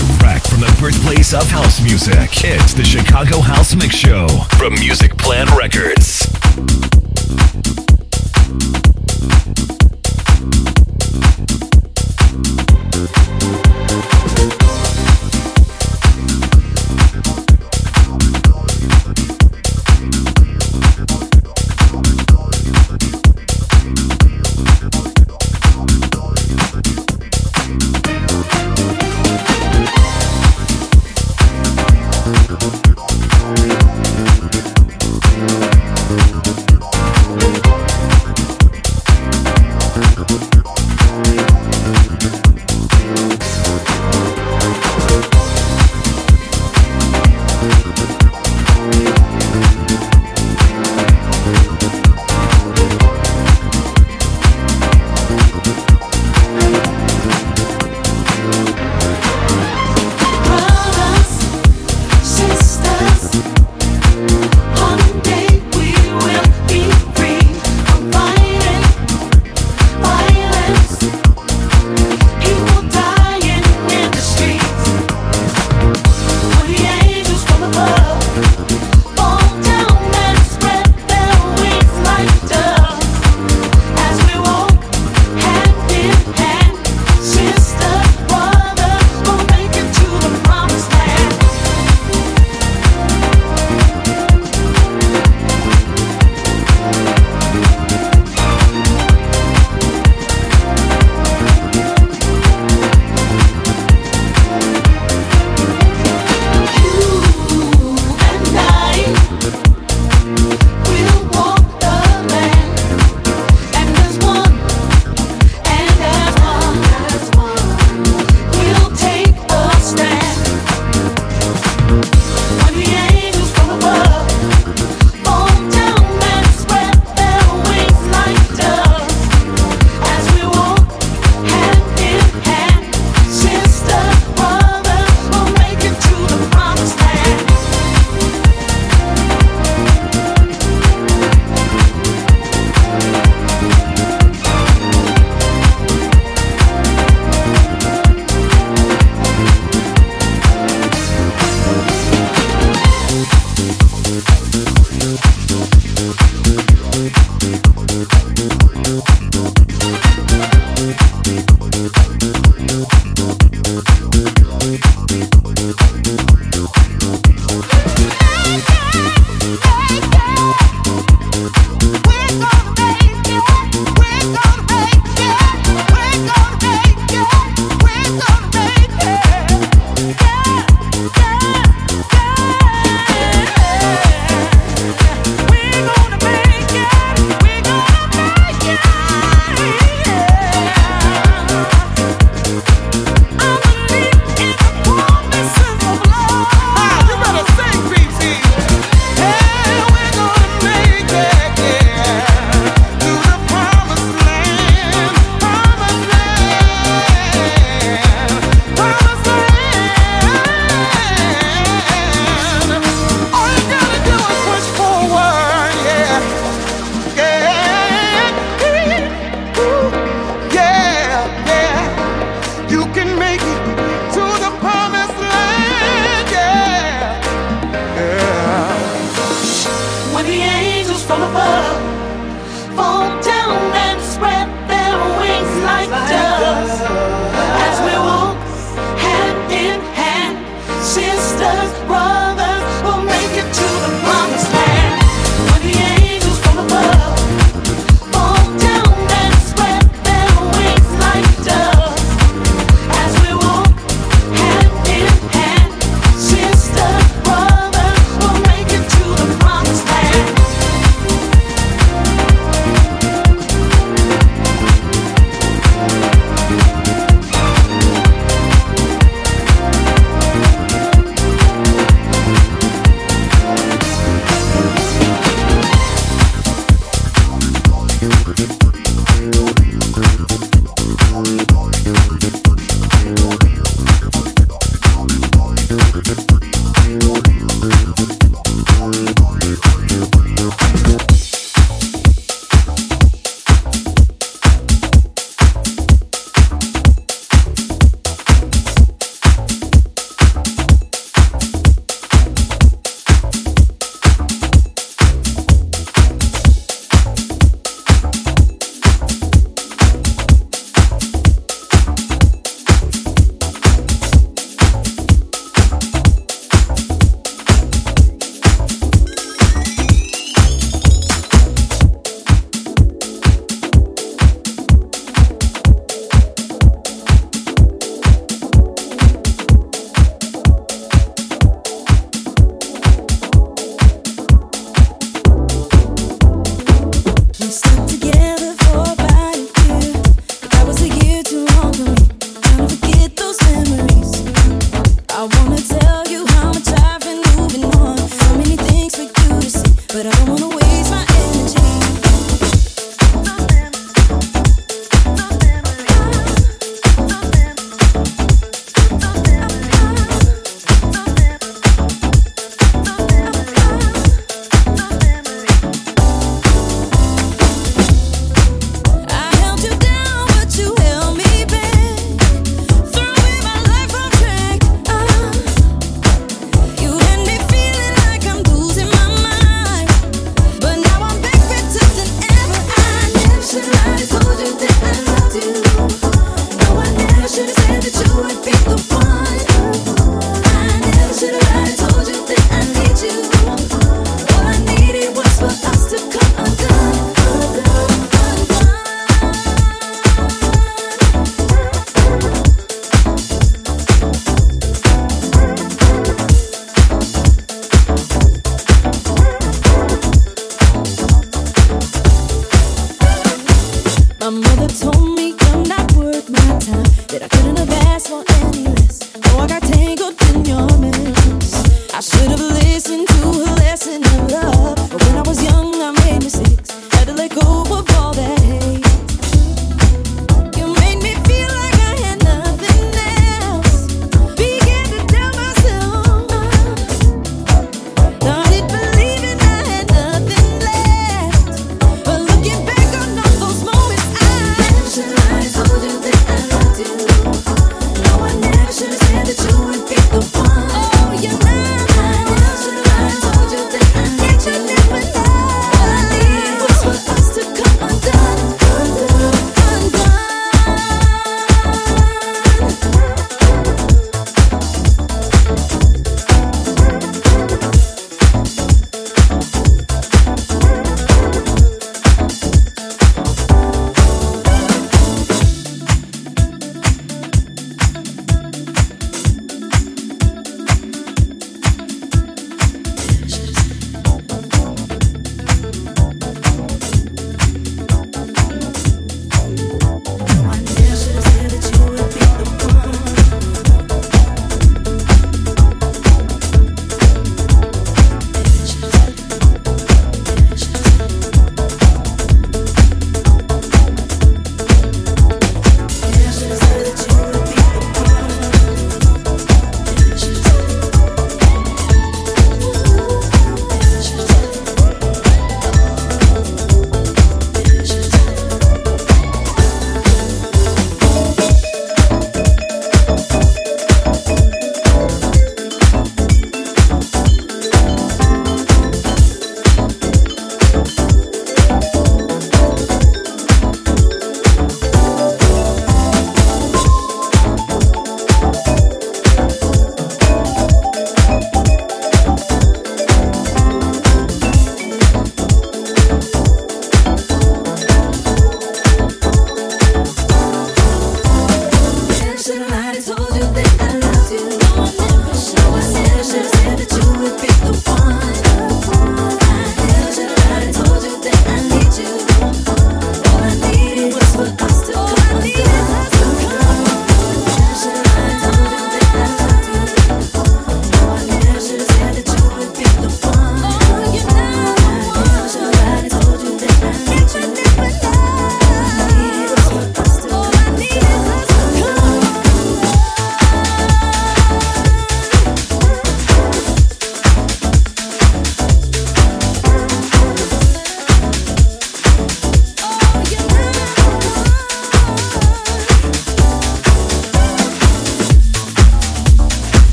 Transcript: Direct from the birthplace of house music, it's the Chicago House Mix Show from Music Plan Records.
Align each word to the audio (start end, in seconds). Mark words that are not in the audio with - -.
Direct 0.00 0.48
from 0.48 0.60
the 0.60 0.76
birthplace 0.80 1.34
of 1.34 1.50
house 1.50 1.78
music, 1.82 2.30
it's 2.42 2.72
the 2.72 2.82
Chicago 2.82 3.40
House 3.40 3.74
Mix 3.74 3.94
Show 3.94 4.26
from 4.56 4.72
Music 4.74 5.14
Plan 5.18 5.46
Records. 5.54 6.26